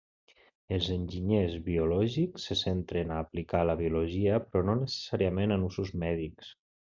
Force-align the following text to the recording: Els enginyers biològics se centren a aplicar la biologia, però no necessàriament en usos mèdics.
Els 0.77 0.85
enginyers 0.93 1.57
biològics 1.67 2.47
se 2.49 2.57
centren 2.61 3.13
a 3.13 3.19
aplicar 3.25 3.61
la 3.73 3.77
biologia, 3.83 4.41
però 4.47 4.65
no 4.71 4.77
necessàriament 4.81 5.55
en 5.59 5.69
usos 5.69 5.95
mèdics. 6.07 6.53